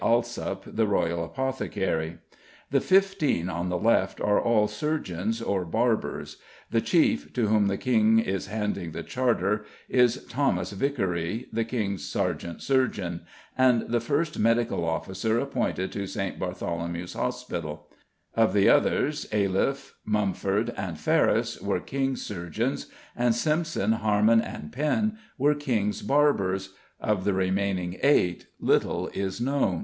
[0.03, 2.17] Alsop, the Royal apothecary.
[2.71, 6.37] The fifteen on the left are all surgeons or barbers.
[6.71, 12.03] The chief, to whom the king is handing the charter, is Thomas Vicary, the king's
[12.03, 13.21] sergeant surgeon,
[13.55, 16.39] and the first medical officer appointed to St.
[16.39, 17.87] Bartholomew's Hospital;
[18.35, 25.19] of the others, Ayliffe, Mumford, and Ferris were king's surgeons, and Symson, Harman, and Penn
[25.37, 29.79] were king's barbers; of the remaining eight little is known.